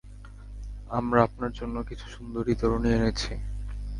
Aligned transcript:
আমরা 0.89 1.19
আপনার 1.27 1.51
জন্য 1.51 1.75
কিছু 1.89 2.05
সুন্দরী 2.15 2.53
তরুণী 2.61 2.89
এনেছি। 2.97 3.33